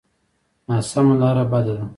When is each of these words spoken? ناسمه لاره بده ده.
ناسمه 0.67 1.13
لاره 1.21 1.43
بده 1.51 1.73
ده. 1.79 1.85